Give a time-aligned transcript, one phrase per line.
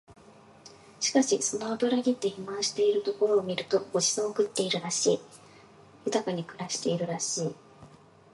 [0.99, 5.19] しかしその脂ぎって肥満しているところを見ると御馳走を食ってるらしい、
[6.07, 7.55] 豊かに暮らしているらしい